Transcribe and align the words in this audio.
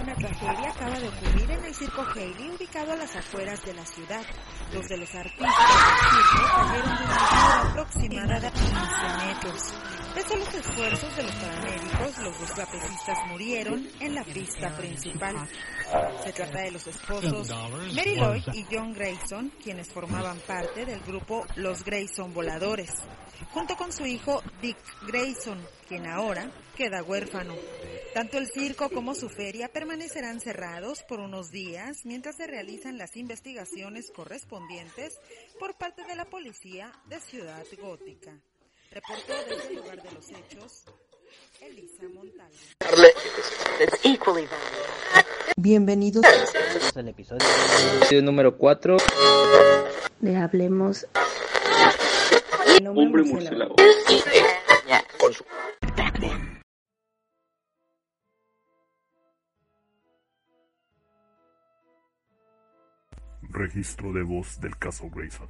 Una 0.00 0.14
tragedia 0.14 0.70
acaba 0.70 0.98
de 1.00 1.08
ocurrir 1.08 1.50
en 1.50 1.64
el 1.64 1.74
circo 1.74 2.02
Haley, 2.02 2.50
ubicado 2.50 2.92
a 2.92 2.96
las 2.96 3.16
afueras 3.16 3.64
de 3.64 3.74
la 3.74 3.84
ciudad. 3.84 4.22
Dos 4.72 4.86
de 4.88 4.98
los 4.98 5.14
artistas 5.14 5.48
del 6.12 6.24
circo 6.30 6.46
cayeron 6.54 6.96
de 6.96 7.04
una 7.04 7.16
altura 7.16 7.70
aproximada 7.70 8.33
de 9.44 9.50
15 9.50 9.54
metros. 9.54 9.74
Pese 10.14 10.34
a 10.34 10.36
los 10.36 10.54
esfuerzos 10.54 11.16
de 11.16 11.22
los 11.24 11.34
paramédicos, 11.34 12.18
los 12.18 12.40
dos 12.40 12.54
trapecistas 12.54 13.18
murieron 13.28 13.88
en 14.00 14.14
la 14.14 14.24
pista 14.24 14.76
principal. 14.76 15.48
Se 16.24 16.32
trata 16.32 16.62
de 16.62 16.70
los 16.70 16.86
esposos 16.86 17.50
Mary 17.94 18.16
Lloyd 18.16 18.42
y 18.52 18.64
John 18.70 18.92
Grayson, 18.92 19.52
quienes 19.62 19.88
formaban 19.88 20.38
parte 20.40 20.86
del 20.86 21.00
grupo 21.00 21.44
Los 21.56 21.84
Grayson 21.84 22.32
Voladores, 22.32 22.90
junto 23.52 23.76
con 23.76 23.92
su 23.92 24.06
hijo 24.06 24.42
Dick 24.62 24.78
Grayson, 25.06 25.66
quien 25.88 26.06
ahora 26.06 26.50
queda 26.76 27.02
huérfano. 27.02 27.54
Tanto 28.14 28.38
el 28.38 28.46
circo 28.46 28.88
como 28.90 29.14
su 29.14 29.28
feria 29.28 29.68
permanecerán 29.68 30.40
cerrados 30.40 31.02
por 31.02 31.18
unos 31.18 31.50
días 31.50 32.04
mientras 32.04 32.36
se 32.36 32.46
realizan 32.46 32.98
las 32.98 33.16
investigaciones 33.16 34.12
correspondientes 34.12 35.18
por 35.58 35.76
parte 35.76 36.04
de 36.04 36.14
la 36.14 36.24
policía 36.24 36.92
de 37.08 37.20
Ciudad 37.20 37.64
Gótica. 37.80 38.40
Reportó 38.94 39.32
desde 39.48 39.70
el 39.70 39.76
lugar 39.76 40.00
de 40.00 40.12
los 40.12 40.30
hechos 40.30 40.84
Elisa 41.60 42.04
Montalvo. 42.14 42.54
Bienvenidos 45.56 46.24
al 46.94 47.08
episodio 47.08 48.22
número 48.22 48.56
4 48.56 48.96
Le 50.20 50.36
hablemos 50.36 51.08
Hombre 52.86 53.24
murciélago. 53.24 53.74
Registro 63.42 64.12
de 64.12 64.22
voz 64.22 64.60
del 64.60 64.76
caso 64.78 65.10
Grayson. 65.12 65.48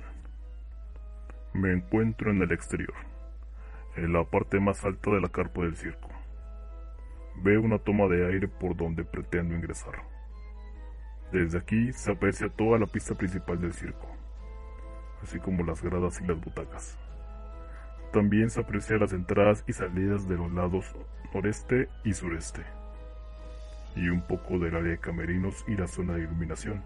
Me 1.52 1.72
encuentro 1.72 2.30
en 2.30 2.42
el 2.42 2.50
exterior, 2.50 2.94
en 3.96 4.12
la 4.12 4.24
parte 4.24 4.60
más 4.60 4.84
alta 4.84 5.10
de 5.10 5.20
la 5.20 5.28
carpa 5.28 5.62
del 5.62 5.76
circo. 5.76 6.08
Veo 7.36 7.62
una 7.62 7.78
toma 7.78 8.06
de 8.06 8.26
aire 8.26 8.48
por 8.48 8.76
donde 8.76 9.04
pretendo 9.04 9.54
ingresar. 9.54 10.02
Desde 11.32 11.58
aquí 11.58 11.92
se 11.92 12.12
aprecia 12.12 12.48
toda 12.48 12.78
la 12.78 12.86
pista 12.86 13.14
principal 13.14 13.60
del 13.60 13.72
circo, 13.72 14.08
así 15.22 15.38
como 15.40 15.64
las 15.64 15.82
gradas 15.82 16.20
y 16.20 16.26
las 16.26 16.40
butacas. 16.40 16.98
También 18.12 18.50
se 18.50 18.60
aprecian 18.60 19.00
las 19.00 19.12
entradas 19.12 19.64
y 19.66 19.72
salidas 19.72 20.28
de 20.28 20.36
los 20.36 20.52
lados 20.52 20.94
noreste 21.34 21.88
y 22.04 22.14
sureste, 22.14 22.62
y 23.96 24.08
un 24.08 24.22
poco 24.22 24.58
del 24.60 24.76
área 24.76 24.92
de 24.92 24.98
camerinos 24.98 25.64
y 25.66 25.74
la 25.74 25.88
zona 25.88 26.14
de 26.14 26.20
iluminación. 26.20 26.82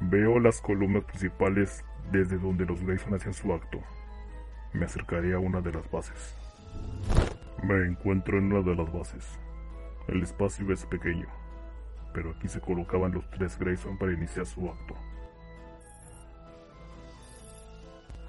Veo 0.00 0.40
las 0.40 0.60
columnas 0.60 1.04
principales 1.04 1.84
desde 2.10 2.38
donde 2.38 2.66
los 2.66 2.82
Grayson 2.82 3.14
hacían 3.14 3.34
su 3.34 3.52
acto. 3.52 3.80
Me 4.72 4.86
acercaré 4.86 5.34
a 5.34 5.38
una 5.38 5.60
de 5.60 5.70
las 5.70 5.90
bases. 5.90 6.34
Me 7.62 7.86
encuentro 7.86 8.38
en 8.38 8.52
una 8.52 8.62
de 8.62 8.74
las 8.74 8.90
bases. 8.90 9.38
El 10.08 10.22
espacio 10.22 10.72
es 10.72 10.86
pequeño, 10.86 11.28
pero 12.14 12.30
aquí 12.30 12.48
se 12.48 12.60
colocaban 12.60 13.12
los 13.12 13.28
tres 13.30 13.58
Grayson 13.58 13.98
para 13.98 14.12
iniciar 14.12 14.46
su 14.46 14.68
acto. 14.68 14.94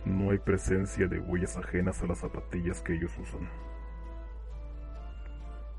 No 0.05 0.31
hay 0.31 0.38
presencia 0.38 1.08
de 1.08 1.19
huellas 1.19 1.56
ajenas 1.56 2.03
a 2.03 2.07
las 2.07 2.19
zapatillas 2.19 2.81
que 2.81 2.94
ellos 2.94 3.12
usan. 3.17 3.47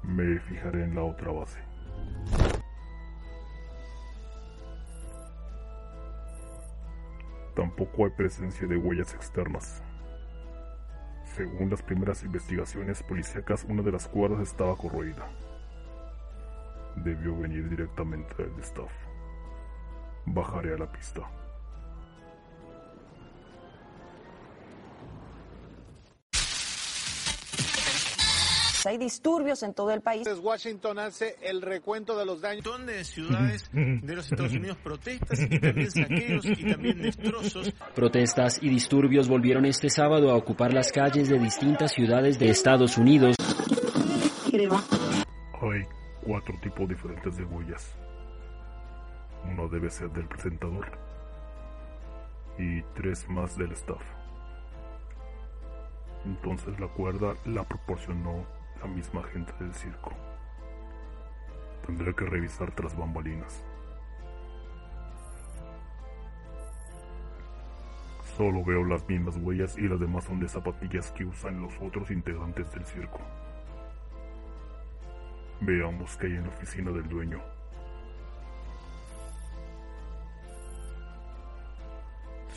Me 0.03 0.39
fijaré 0.41 0.85
en 0.85 0.95
la 0.95 1.03
otra 1.03 1.31
base. 1.31 1.61
Tampoco 7.55 8.07
hay 8.07 8.11
presencia 8.13 8.67
de 8.67 8.77
huellas 8.79 9.15
externas. 9.15 9.83
Según 11.35 11.69
las 11.69 11.83
primeras 11.83 12.23
investigaciones 12.23 13.03
policíacas, 13.03 13.65
una 13.69 13.83
de 13.83 13.91
las 13.91 14.07
cuerdas 14.07 14.41
estaba 14.41 14.77
corroída. 14.77 15.29
Debió 16.95 17.37
venir 17.37 17.69
directamente 17.69 18.37
del 18.37 18.57
staff. 18.61 18.93
Bajaré 20.27 20.75
a 20.75 20.79
la 20.79 20.93
pista. 20.93 21.29
Hay 28.87 28.99
disturbios 28.99 29.63
en 29.63 29.75
todo 29.75 29.91
el 29.91 30.01
país. 30.01 30.27
Washington 30.43 30.99
hace 30.99 31.37
el 31.43 31.63
recuento 31.63 32.19
de 32.19 32.27
los 32.27 32.41
daños. 32.41 32.65
montón 32.65 32.87
de 32.87 33.05
ciudades 33.05 33.71
de 33.73 34.15
los 34.15 34.31
Estados 34.31 34.53
Unidos 34.53 34.77
protestas 34.83 35.41
y 35.41 35.59
también 35.59 35.91
saqueos 35.91 36.45
y 36.47 36.65
también 36.65 37.03
destrozos. 37.03 37.73
Protestas 37.95 38.59
y 38.63 38.69
disturbios 38.69 39.29
volvieron 39.29 39.65
este 39.65 39.89
sábado 39.89 40.31
a 40.31 40.37
ocupar 40.37 40.73
las 40.73 40.93
calles 40.93 41.29
de 41.29 41.39
distintas 41.39 41.93
ciudades 41.93 42.39
de 42.39 42.51
Estados 42.51 42.99
Unidos. 42.99 43.37
Hay 44.53 45.87
cuatro 46.23 46.55
tipos 46.63 46.89
diferentes 46.89 47.37
de 47.37 47.45
huellas. 47.45 47.97
Uno 49.51 49.69
debe 49.69 49.91
ser 49.91 50.11
del 50.11 50.27
presentador 50.27 50.87
y 52.59 52.83
tres 52.95 53.29
más 53.29 53.57
del 53.57 53.73
staff. 53.73 54.03
Entonces 56.25 56.79
la 56.81 56.89
cuerda 56.89 57.35
la 57.45 57.65
proporcionó 57.65 58.47
la 58.81 58.87
misma 58.87 59.23
gente 59.25 59.53
del 59.59 59.73
circo. 59.75 60.13
Tendré 61.87 62.15
que 62.15 62.25
revisar 62.25 62.71
tras 62.73 62.97
bambalinas. 62.97 63.65
Solo 68.37 68.65
veo 68.65 68.85
las 68.85 69.07
mismas 69.09 69.37
huellas 69.37 69.79
y 69.79 69.83
las 69.83 70.01
demás 70.01 70.25
son 70.25 70.41
de 70.41 70.49
zapatillas 70.49 71.13
que 71.13 71.25
usan 71.25 71.63
los 71.63 71.73
otros 71.81 72.11
integrantes 72.11 72.71
del 72.73 72.85
circo. 72.85 73.21
Veamos 75.61 76.17
qué 76.17 76.27
hay 76.27 76.33
en 76.33 76.43
la 76.43 76.49
oficina 76.49 76.91
del 76.91 77.09
dueño. 77.09 77.41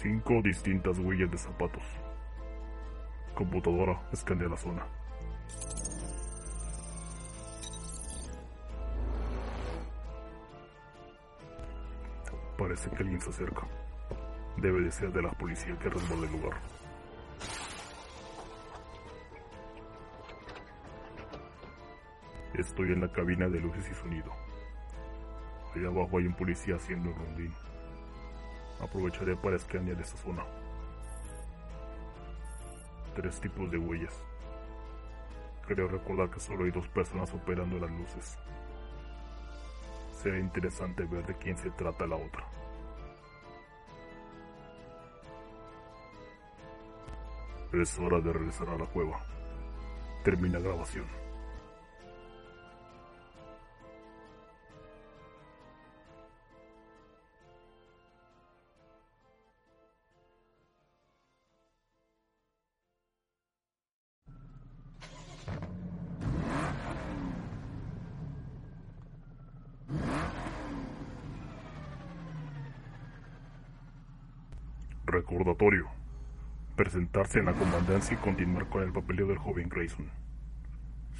Cinco 0.01 0.41
distintas 0.43 0.97
huellas 0.99 1.29
de 1.29 1.37
zapatos. 1.37 1.83
Computadora 3.35 4.01
escanea 4.11 4.47
la 4.47 4.57
zona. 4.57 4.85
Parece 12.67 12.89
que 12.89 12.97
alguien 12.97 13.21
se 13.21 13.29
acerca. 13.29 13.65
Debe 14.57 14.81
de 14.81 14.91
ser 14.91 15.09
de 15.13 15.21
la 15.21 15.31
policía 15.31 15.79
que 15.79 15.87
resguarda 15.87 16.25
el 16.25 16.31
lugar. 16.33 16.59
Estoy 22.55 22.91
en 22.91 22.99
la 22.99 23.09
cabina 23.09 23.47
de 23.47 23.61
luces 23.61 23.89
y 23.89 23.93
sonido. 23.93 24.33
Allá 25.73 25.87
abajo 25.87 26.17
hay 26.17 26.25
un 26.25 26.33
policía 26.33 26.75
haciendo 26.75 27.09
el 27.09 27.15
rondín. 27.15 27.53
Aprovecharé 28.81 29.37
para 29.37 29.55
escanear 29.55 30.01
esta 30.01 30.17
zona. 30.17 30.43
Tres 33.15 33.39
tipos 33.39 33.71
de 33.71 33.77
huellas. 33.77 34.21
Creo 35.65 35.87
recordar 35.87 36.29
que 36.29 36.41
solo 36.41 36.65
hay 36.65 36.71
dos 36.71 36.89
personas 36.89 37.33
operando 37.33 37.79
las 37.79 37.91
luces. 37.91 38.37
Será 40.21 40.39
interesante 40.39 41.05
ver 41.05 41.25
de 41.27 41.35
quién 41.35 41.57
se 41.57 41.69
trata 41.71 42.07
la 42.07 42.15
otra. 42.15 42.43
Es 47.71 47.99
hora 47.99 48.19
de 48.19 48.33
regresar 48.33 48.67
a 48.69 48.77
la 48.77 48.85
cueva. 48.85 49.21
Termina 50.23 50.59
grabación. 50.59 51.05
Recordatorio. 75.17 75.87
Presentarse 76.75 77.39
en 77.39 77.45
la 77.45 77.53
comandancia 77.53 78.13
y 78.13 78.17
continuar 78.17 78.69
con 78.69 78.83
el 78.83 78.93
papeleo 78.93 79.25
del 79.25 79.39
joven 79.39 79.67
Grayson. 79.67 80.07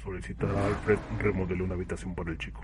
Solicitar 0.04 0.48
a 0.50 0.66
Alfred 0.66 0.98
remodele 1.18 1.64
una 1.64 1.74
habitación 1.74 2.14
para 2.14 2.30
el 2.30 2.38
chico. 2.38 2.60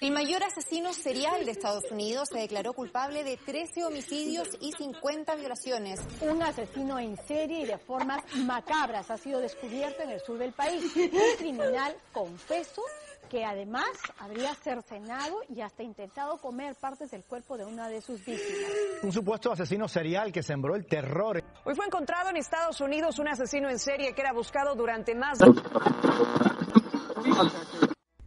El 0.00 0.10
mayor 0.10 0.42
asesino 0.42 0.94
serial 0.94 1.44
de 1.44 1.50
Estados 1.50 1.84
Unidos 1.90 2.30
se 2.32 2.38
declaró 2.38 2.72
culpable 2.72 3.24
de 3.24 3.36
13 3.36 3.84
homicidios 3.84 4.48
y 4.58 4.72
50 4.72 5.36
violaciones. 5.36 6.00
Un 6.22 6.42
asesino 6.42 6.98
en 6.98 7.18
serie 7.26 7.60
y 7.60 7.66
de 7.66 7.76
formas 7.76 8.22
macabras 8.36 9.10
ha 9.10 9.18
sido 9.18 9.40
descubierto 9.40 10.02
en 10.02 10.10
el 10.10 10.20
sur 10.20 10.38
del 10.38 10.54
país. 10.54 10.82
Un 10.96 11.36
criminal 11.36 11.94
confeso 12.12 12.82
que 13.28 13.44
además 13.44 13.90
habría 14.18 14.54
cercenado 14.54 15.36
y 15.48 15.60
hasta 15.60 15.82
intentado 15.82 16.38
comer 16.38 16.74
partes 16.76 17.10
del 17.10 17.24
cuerpo 17.24 17.56
de 17.56 17.64
una 17.64 17.88
de 17.88 18.00
sus 18.00 18.24
víctimas. 18.24 18.70
Un 19.02 19.12
supuesto 19.12 19.52
asesino 19.52 19.88
serial 19.88 20.32
que 20.32 20.42
sembró 20.42 20.74
el 20.74 20.86
terror. 20.86 21.42
Hoy 21.64 21.74
fue 21.74 21.86
encontrado 21.86 22.30
en 22.30 22.36
Estados 22.36 22.80
Unidos 22.80 23.18
un 23.18 23.28
asesino 23.28 23.68
en 23.68 23.78
serie 23.78 24.14
que 24.14 24.20
era 24.20 24.32
buscado 24.32 24.74
durante 24.74 25.14
más 25.14 25.38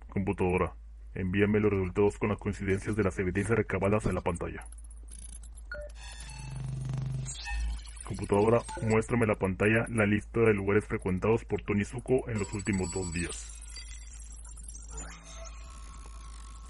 Computadora, 0.09 0.73
envíame 1.13 1.59
los 1.59 1.71
resultados 1.71 2.17
con 2.17 2.29
las 2.29 2.37
coincidencias 2.37 2.95
de 2.95 3.03
las 3.03 3.17
evidencias 3.19 3.57
recabadas 3.57 4.05
en 4.05 4.15
la 4.15 4.21
pantalla. 4.21 4.65
Computadora, 8.05 8.61
muéstrame 8.81 9.23
en 9.23 9.29
la 9.29 9.35
pantalla 9.35 9.85
la 9.89 10.05
lista 10.05 10.39
de 10.39 10.53
lugares 10.53 10.85
frecuentados 10.85 11.45
por 11.45 11.61
Tony 11.61 11.85
Zuko 11.85 12.27
en 12.27 12.39
los 12.39 12.51
últimos 12.53 12.91
dos 12.91 13.13
días. 13.13 13.58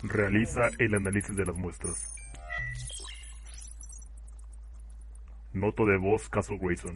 Realiza 0.02 0.70
el 0.78 0.96
análisis 0.96 1.36
de 1.36 1.46
las 1.46 1.58
muestras. 1.58 2.16
Noto 5.52 5.86
de 5.86 5.98
voz 5.98 6.30
caso 6.30 6.58
Grayson. 6.58 6.96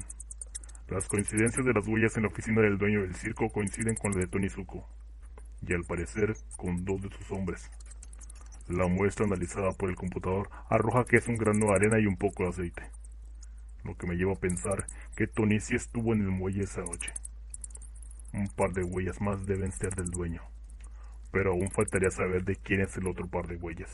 Las 0.88 1.10
coincidencias 1.10 1.66
de 1.66 1.74
las 1.74 1.86
huellas 1.86 2.16
en 2.16 2.24
la 2.24 2.30
oficina 2.30 2.62
del 2.62 2.78
dueño 2.78 3.02
del 3.02 3.14
circo 3.14 3.50
coinciden 3.50 3.96
con 3.96 4.12
las 4.12 4.22
de 4.22 4.28
Tony 4.28 4.48
Zuko, 4.48 4.88
y 5.68 5.74
al 5.74 5.84
parecer 5.84 6.34
con 6.56 6.86
dos 6.86 7.02
de 7.02 7.10
sus 7.10 7.30
hombres. 7.32 7.70
La 8.70 8.88
muestra 8.88 9.26
analizada 9.26 9.74
por 9.74 9.90
el 9.90 9.98
computador 9.98 10.50
arroja 10.70 11.04
que 11.04 11.18
es 11.18 11.28
un 11.28 11.36
grano 11.36 11.66
de 11.66 11.76
arena 11.76 12.00
y 12.00 12.06
un 12.06 12.16
poco 12.16 12.44
de 12.44 12.50
aceite, 12.52 12.84
lo 13.84 13.98
que 13.98 14.08
me 14.08 14.16
lleva 14.16 14.32
a 14.32 14.40
pensar 14.40 14.88
que 15.18 15.28
Tony 15.28 15.60
sí 15.60 15.76
estuvo 15.76 16.14
en 16.14 16.22
el 16.22 16.30
muelle 16.30 16.64
esa 16.64 16.82
noche. 16.84 17.12
Un 18.32 18.48
par 18.48 18.72
de 18.72 18.84
huellas 18.84 19.20
más 19.20 19.46
deben 19.46 19.74
ser 19.74 19.94
del 19.94 20.10
dueño, 20.10 20.42
pero 21.34 21.52
aún 21.52 21.72
faltaría 21.72 22.12
saber 22.12 22.46
de 22.46 22.56
quién 22.56 22.82
es 22.82 22.96
el 22.96 23.08
otro 23.08 23.28
par 23.28 23.48
de 23.48 23.56
huellas, 23.56 23.90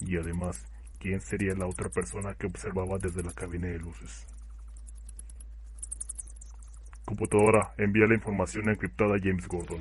y 0.00 0.16
además 0.16 0.66
quién 0.98 1.20
sería 1.20 1.54
la 1.54 1.66
otra 1.66 1.88
persona 1.88 2.34
que 2.34 2.48
observaba 2.48 2.98
desde 2.98 3.22
la 3.22 3.32
cabina 3.32 3.68
de 3.68 3.78
luces. 3.78 4.26
Computadora, 7.04 7.72
envía 7.78 8.06
la 8.06 8.16
información 8.16 8.68
encriptada 8.68 9.14
a 9.14 9.20
James 9.20 9.46
Gordon. 9.46 9.80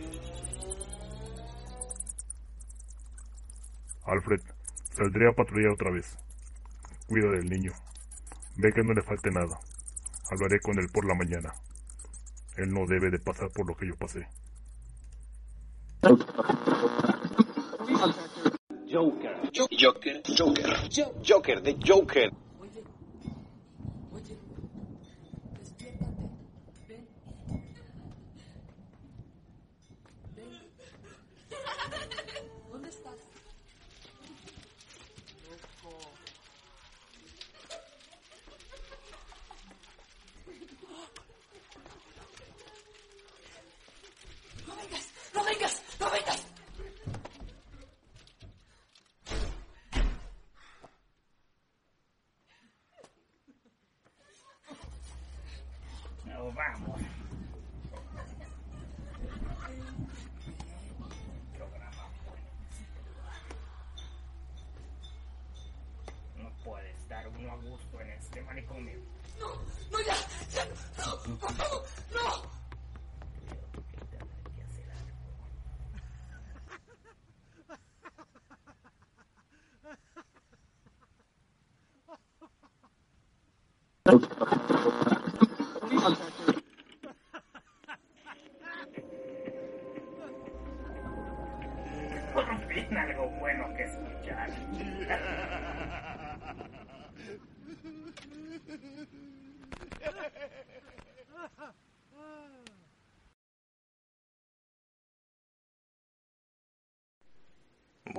Alfred, 4.05 4.41
saldré 4.91 5.27
a 5.27 5.33
patrullar 5.33 5.71
otra 5.71 5.91
vez. 5.91 6.17
Cuida 7.07 7.31
del 7.31 7.49
niño. 7.49 7.71
Ve 8.57 8.71
que 8.73 8.83
no 8.83 8.93
le 8.93 9.01
falte 9.01 9.31
nada. 9.31 9.59
Hablaré 10.31 10.59
con 10.59 10.77
él 10.77 10.87
por 10.93 11.05
la 11.05 11.15
mañana. 11.15 11.51
Él 12.57 12.71
no 12.71 12.85
debe 12.85 13.09
de 13.09 13.19
pasar 13.19 13.49
por 13.49 13.67
lo 13.67 13.75
que 13.75 13.87
yo 13.87 13.95
pasé. 13.95 14.27
Joker. 16.01 16.21
Joker. 19.51 20.21
Joker. 20.37 20.73
Joker. 21.21 21.61
de 21.61 21.77
Joker. 21.85 22.31
¿Dónde 32.71 32.89
estás? 32.89 33.19
¡No 44.67 44.75
vengas! 44.75 45.13
¡No 45.33 45.43
vengas! 45.43 45.83
¡No 45.99 46.11
vengas! 46.11 46.45
No, 56.25 56.51
vamos. 56.53 57.01
Programa 61.57 62.03
No 66.37 66.49
puede 66.63 66.91
estar 66.91 67.27
uno 67.27 67.51
a 67.51 67.55
gusto 67.55 68.01
en 68.01 68.09
¡No! 68.79 69.47
¡No, 69.91 69.99
ya! 70.05 70.15
¡Ya! 70.53 70.65
¡No! 70.97 71.37
¡Por 71.37 71.53
favor! 71.53 71.83
¡No! 72.13 72.49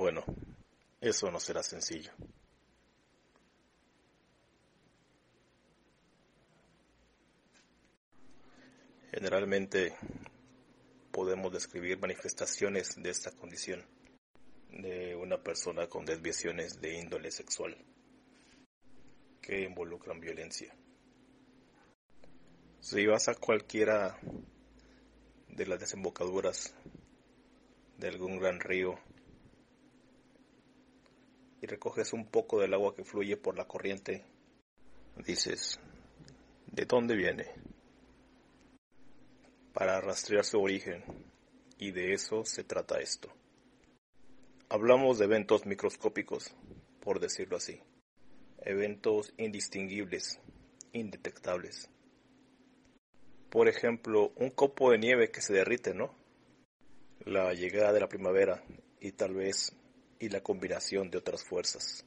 Bueno, 0.01 0.23
eso 0.99 1.29
no 1.29 1.39
será 1.39 1.61
sencillo. 1.61 2.11
Generalmente 9.11 9.95
podemos 11.11 11.53
describir 11.53 11.99
manifestaciones 11.99 12.95
de 12.95 13.11
esta 13.11 13.29
condición 13.29 13.85
de 14.71 15.15
una 15.15 15.37
persona 15.43 15.85
con 15.85 16.03
desviaciones 16.03 16.81
de 16.81 16.97
índole 16.97 17.29
sexual 17.29 17.77
que 19.39 19.61
involucran 19.61 20.19
violencia. 20.19 20.75
Si 22.79 23.05
vas 23.05 23.27
a 23.27 23.35
cualquiera 23.35 24.17
de 25.47 25.67
las 25.67 25.79
desembocaduras 25.79 26.73
de 27.99 28.07
algún 28.07 28.39
gran 28.39 28.59
río 28.59 28.97
y 31.61 31.67
recoges 31.67 32.11
un 32.13 32.25
poco 32.25 32.59
del 32.59 32.73
agua 32.73 32.95
que 32.95 33.03
fluye 33.03 33.37
por 33.37 33.55
la 33.55 33.67
corriente, 33.67 34.25
dices, 35.25 35.79
¿de 36.65 36.85
dónde 36.85 37.15
viene? 37.15 37.45
Para 39.73 40.01
rastrear 40.01 40.43
su 40.43 40.59
origen, 40.59 41.03
y 41.77 41.91
de 41.91 42.13
eso 42.13 42.45
se 42.45 42.63
trata 42.63 42.99
esto. 42.99 43.31
Hablamos 44.69 45.19
de 45.19 45.25
eventos 45.25 45.65
microscópicos, 45.65 46.53
por 46.99 47.19
decirlo 47.19 47.57
así, 47.57 47.79
eventos 48.61 49.33
indistinguibles, 49.37 50.39
indetectables. 50.93 51.89
Por 53.49 53.67
ejemplo, 53.67 54.31
un 54.37 54.49
copo 54.49 54.91
de 54.91 54.97
nieve 54.97 55.29
que 55.29 55.41
se 55.41 55.53
derrite, 55.53 55.93
¿no? 55.93 56.15
La 57.25 57.53
llegada 57.53 57.93
de 57.93 57.99
la 57.99 58.07
primavera 58.07 58.63
y 58.99 59.11
tal 59.11 59.33
vez 59.33 59.75
y 60.21 60.29
la 60.29 60.41
combinación 60.41 61.09
de 61.09 61.17
otras 61.17 61.43
fuerzas. 61.43 62.05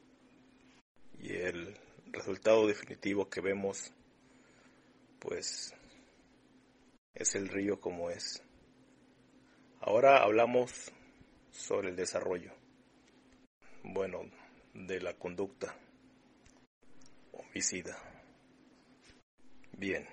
Y 1.18 1.34
el 1.34 1.76
resultado 2.12 2.66
definitivo 2.66 3.28
que 3.28 3.40
vemos, 3.40 3.92
pues, 5.18 5.74
es 7.12 7.34
el 7.34 7.48
río 7.48 7.80
como 7.80 8.10
es. 8.10 8.40
Ahora 9.80 10.22
hablamos 10.22 10.92
sobre 11.50 11.88
el 11.90 11.96
desarrollo. 11.96 12.52
Bueno, 13.82 14.20
de 14.72 15.00
la 15.00 15.14
conducta 15.14 15.76
homicida. 17.32 17.98
Bien, 19.72 20.06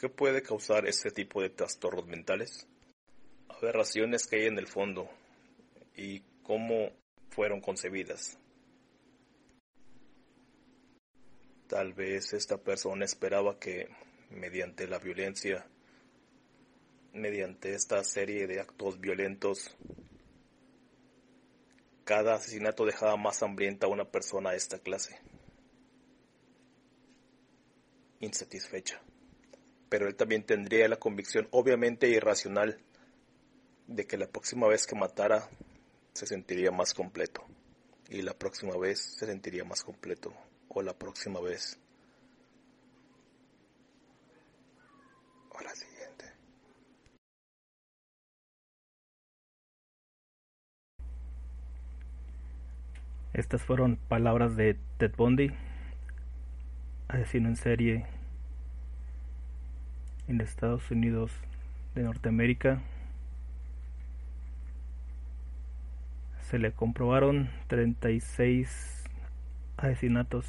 ¿qué 0.00 0.08
puede 0.08 0.42
causar 0.42 0.86
este 0.86 1.10
tipo 1.10 1.42
de 1.42 1.50
trastornos 1.50 2.06
mentales? 2.06 2.66
Aberraciones 3.48 4.26
que 4.26 4.36
hay 4.36 4.46
en 4.46 4.58
el 4.58 4.66
fondo 4.66 5.08
y 5.94 6.20
cómo 6.42 6.92
fueron 7.36 7.60
concebidas. 7.60 8.38
Tal 11.68 11.92
vez 11.92 12.32
esta 12.32 12.56
persona 12.56 13.04
esperaba 13.04 13.58
que 13.58 13.90
mediante 14.30 14.88
la 14.88 14.98
violencia, 14.98 15.66
mediante 17.12 17.74
esta 17.74 18.02
serie 18.04 18.46
de 18.46 18.60
actos 18.60 18.98
violentos, 19.00 19.76
cada 22.04 22.36
asesinato 22.36 22.86
dejaba 22.86 23.18
más 23.18 23.42
hambrienta 23.42 23.86
a 23.86 23.90
una 23.90 24.06
persona 24.10 24.52
de 24.52 24.56
esta 24.56 24.78
clase. 24.78 25.20
Insatisfecha. 28.20 29.02
Pero 29.90 30.08
él 30.08 30.16
también 30.16 30.46
tendría 30.46 30.88
la 30.88 30.96
convicción 30.96 31.48
obviamente 31.50 32.08
irracional 32.08 32.80
de 33.88 34.06
que 34.06 34.16
la 34.16 34.26
próxima 34.26 34.66
vez 34.68 34.86
que 34.86 34.96
matara 34.96 35.50
se 36.16 36.26
sentiría 36.26 36.70
más 36.70 36.94
completo. 36.94 37.44
Y 38.08 38.22
la 38.22 38.32
próxima 38.32 38.76
vez 38.78 38.98
se 39.18 39.26
sentiría 39.26 39.64
más 39.64 39.84
completo. 39.84 40.32
O 40.68 40.80
la 40.80 40.94
próxima 40.94 41.40
vez. 41.40 41.78
O 45.50 45.60
la 45.60 45.74
siguiente. 45.74 46.24
Estas 53.34 53.62
fueron 53.62 53.96
palabras 54.08 54.56
de 54.56 54.78
Ted 54.96 55.12
Bundy, 55.16 55.50
asesino 57.08 57.50
en 57.50 57.56
serie 57.56 58.06
en 60.28 60.40
Estados 60.40 60.90
Unidos 60.90 61.30
de 61.94 62.02
Norteamérica. 62.04 62.82
Se 66.50 66.60
le 66.60 66.70
comprobaron 66.70 67.50
36 67.66 69.02
asesinatos. 69.76 70.46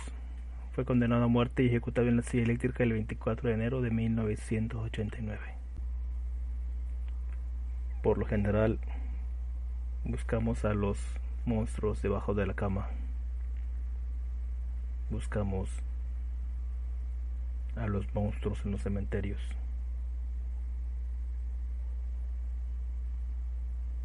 Fue 0.73 0.85
condenado 0.85 1.23
a 1.23 1.27
muerte 1.27 1.63
y 1.63 1.67
ejecutado 1.69 2.07
en 2.07 2.17
la 2.17 2.21
silla 2.21 2.43
eléctrica 2.43 2.83
el 2.83 2.93
24 2.93 3.49
de 3.49 3.55
enero 3.55 3.81
de 3.81 3.89
1989. 3.89 5.39
Por 8.03 8.19
lo 8.19 8.27
general, 8.27 8.77
buscamos 10.03 10.65
a 10.65 10.75
los 10.75 10.99
monstruos 11.45 12.03
debajo 12.03 12.35
de 12.35 12.45
la 12.45 12.53
cama. 12.53 12.89
Buscamos 15.09 15.67
a 17.75 17.87
los 17.87 18.13
monstruos 18.13 18.63
en 18.65 18.71
los 18.71 18.83
cementerios. 18.83 19.41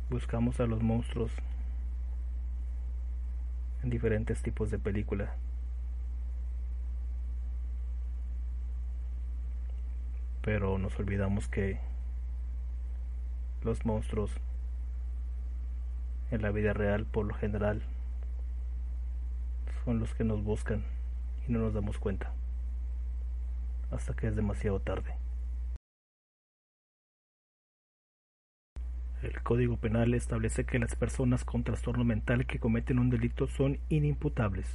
Buscamos 0.09 0.59
a 0.59 0.65
los 0.65 0.83
monstruos 0.83 1.31
en 3.83 3.91
diferentes 3.91 4.43
tipos 4.43 4.71
de 4.71 4.79
película. 4.79 5.35
Pero 10.43 10.79
nos 10.79 10.99
olvidamos 10.99 11.49
que 11.49 11.79
los 13.63 13.85
monstruos 13.85 14.33
en 16.31 16.43
la 16.43 16.51
vida 16.51 16.73
real 16.73 17.07
por 17.07 17.27
lo 17.27 17.35
general 17.35 17.83
son 19.85 20.01
los 20.01 20.15
que 20.15 20.25
nos 20.25 20.43
buscan 20.43 20.85
y 21.47 21.53
no 21.53 21.61
nos 21.61 21.75
damos 21.75 21.99
cuenta 21.99 22.33
hasta 23.91 24.15
que 24.15 24.27
es 24.27 24.35
demasiado 24.35 24.81
tarde. 24.81 25.15
El 29.23 29.41
Código 29.41 29.77
Penal 29.77 30.15
establece 30.15 30.65
que 30.65 30.81
las 30.81 30.97
personas 30.97 31.45
con 31.45 31.63
trastorno 31.63 32.03
mental 32.03 32.45
que 32.45 32.59
cometen 32.59 32.99
un 32.99 33.09
delito 33.09 33.47
son 33.47 33.79
inimputables, 33.89 34.67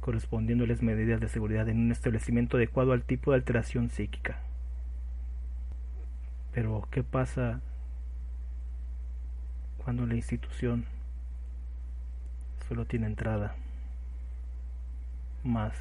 correspondiéndoles 0.00 0.80
medidas 0.80 1.20
de 1.20 1.28
seguridad 1.28 1.68
en 1.68 1.80
un 1.80 1.90
establecimiento 1.90 2.56
adecuado 2.56 2.92
al 2.92 3.02
tipo 3.02 3.32
de 3.32 3.38
alteración 3.38 3.90
psíquica. 3.90 4.38
Pero, 6.52 6.86
¿qué 6.92 7.02
pasa 7.02 7.60
cuando 9.82 10.06
la 10.06 10.14
institución 10.14 10.84
solo 12.68 12.84
tiene 12.84 13.06
entrada, 13.06 13.56
más 15.42 15.74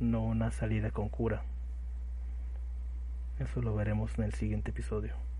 no 0.00 0.22
una 0.22 0.50
salida 0.50 0.90
con 0.90 1.08
cura? 1.08 1.44
Eso 3.38 3.62
lo 3.62 3.74
veremos 3.74 4.18
en 4.18 4.24
el 4.24 4.34
siguiente 4.34 4.70
episodio. 4.70 5.31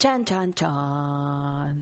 Chan, 0.00 0.24
chan, 0.24 0.54
chan. 0.54 1.76